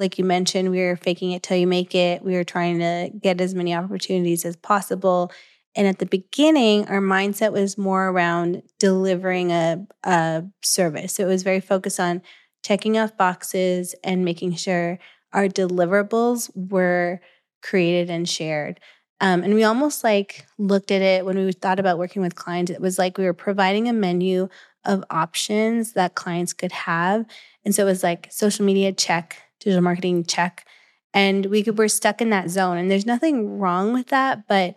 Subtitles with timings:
[0.00, 2.24] like you mentioned, we were faking it till you make it.
[2.24, 5.30] We were trying to get as many opportunities as possible.
[5.76, 11.14] And at the beginning, our mindset was more around delivering a, a service.
[11.14, 12.22] So it was very focused on
[12.64, 14.98] checking off boxes and making sure
[15.32, 17.20] our deliverables were
[17.62, 18.80] created and shared.
[19.20, 22.70] Um, and we almost like looked at it when we thought about working with clients.
[22.70, 24.48] It was like we were providing a menu
[24.84, 27.26] of options that clients could have.
[27.64, 30.66] And so it was like social media check, digital marketing check.
[31.12, 32.76] And we could, were stuck in that zone.
[32.76, 34.76] And there's nothing wrong with that, but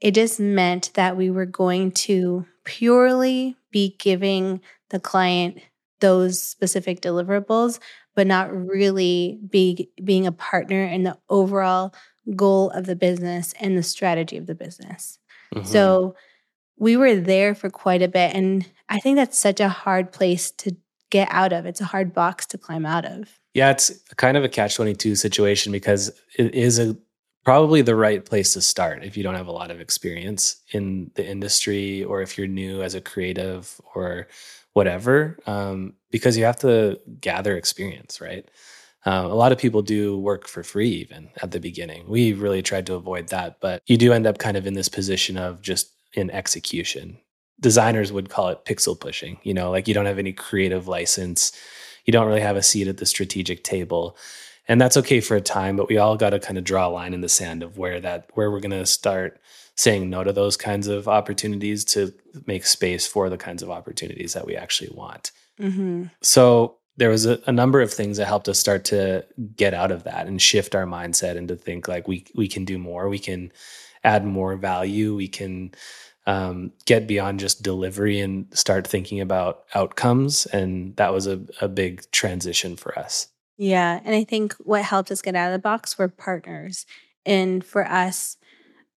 [0.00, 4.60] it just meant that we were going to purely be giving
[4.90, 5.58] the client
[6.00, 7.78] those specific deliverables,
[8.14, 11.94] but not really be being a partner in the overall
[12.36, 15.18] goal of the business and the strategy of the business.
[15.54, 15.66] Mm-hmm.
[15.66, 16.14] So
[16.78, 18.34] we were there for quite a bit.
[18.34, 20.76] And I think that's such a hard place to
[21.10, 21.66] get out of.
[21.66, 23.39] It's a hard box to climb out of.
[23.54, 26.96] Yeah, it's kind of a catch 22 situation because it is a
[27.44, 31.10] probably the right place to start if you don't have a lot of experience in
[31.14, 34.28] the industry or if you're new as a creative or
[34.74, 38.48] whatever um, because you have to gather experience right?
[39.06, 42.06] Um, a lot of people do work for free even at the beginning.
[42.06, 44.88] We really tried to avoid that but you do end up kind of in this
[44.88, 47.18] position of just in execution.
[47.58, 51.52] Designers would call it pixel pushing you know like you don't have any creative license
[52.10, 54.16] you don't really have a seat at the strategic table
[54.66, 56.90] and that's okay for a time but we all got to kind of draw a
[56.90, 59.40] line in the sand of where that where we're going to start
[59.76, 62.12] saying no to those kinds of opportunities to
[62.46, 65.30] make space for the kinds of opportunities that we actually want.
[65.60, 66.06] Mm-hmm.
[66.20, 69.24] So there was a, a, number of things that helped us start to
[69.56, 72.64] get out of that and shift our mindset and to think like we we can
[72.64, 73.52] do more, we can
[74.02, 75.72] add more value, we can
[76.30, 80.46] um, get beyond just delivery and start thinking about outcomes.
[80.46, 83.26] And that was a, a big transition for us.
[83.58, 84.00] Yeah.
[84.04, 86.86] And I think what helped us get out of the box were partners.
[87.26, 88.36] And for us,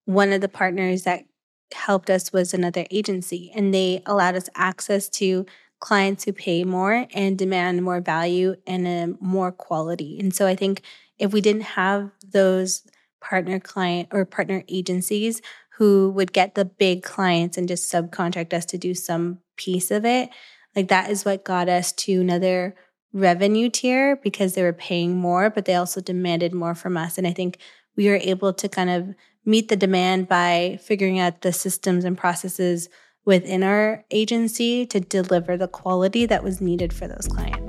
[0.04, 1.24] one of the partners that
[1.72, 5.46] helped us was another agency, and they allowed us access to
[5.80, 10.18] clients who pay more and demand more value and a more quality.
[10.20, 10.82] And so I think
[11.18, 12.82] if we didn't have those
[13.22, 15.40] partner client or partner agencies
[15.76, 20.04] who would get the big clients and just subcontract us to do some piece of
[20.04, 20.30] it,
[20.76, 22.74] like that is what got us to another
[23.12, 27.18] revenue tier because they were paying more, but they also demanded more from us.
[27.18, 27.58] And I think
[27.96, 32.16] we were able to kind of meet the demand by figuring out the systems and
[32.16, 32.88] processes
[33.24, 37.61] within our agency to deliver the quality that was needed for those clients.